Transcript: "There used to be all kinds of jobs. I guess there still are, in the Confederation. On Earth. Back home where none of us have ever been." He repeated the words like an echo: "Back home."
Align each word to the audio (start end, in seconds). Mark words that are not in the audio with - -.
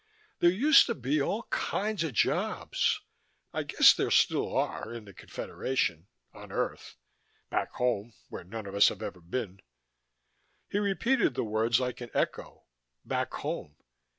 "There 0.39 0.49
used 0.49 0.87
to 0.87 0.95
be 0.95 1.21
all 1.21 1.43
kinds 1.51 2.03
of 2.03 2.13
jobs. 2.13 3.01
I 3.53 3.61
guess 3.61 3.93
there 3.93 4.09
still 4.09 4.57
are, 4.57 4.91
in 4.91 5.05
the 5.05 5.13
Confederation. 5.13 6.07
On 6.33 6.51
Earth. 6.51 6.95
Back 7.51 7.73
home 7.73 8.13
where 8.27 8.43
none 8.43 8.65
of 8.65 8.73
us 8.73 8.87
have 8.89 9.03
ever 9.03 9.21
been." 9.21 9.59
He 10.67 10.79
repeated 10.79 11.35
the 11.35 11.43
words 11.43 11.79
like 11.79 12.01
an 12.01 12.09
echo: 12.15 12.63
"Back 13.05 13.31
home." 13.35 13.75